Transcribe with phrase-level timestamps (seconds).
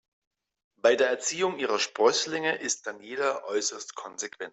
[0.77, 4.49] Bei der Erziehung ihrer Sprösslinge ist Daniela äußerst konsequent.